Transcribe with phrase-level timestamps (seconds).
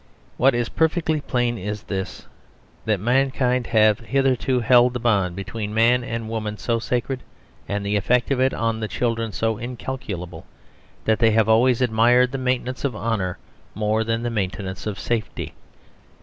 [0.35, 2.25] What is perfectly plain is this:
[2.85, 7.21] that mankind have hitherto held the bond between man and woman so sacred,
[7.69, 10.47] and the effect of it on the children so incalculable,
[11.05, 13.37] that they have always admired the maintenance of honour
[13.75, 15.53] more than the maintenance of safety.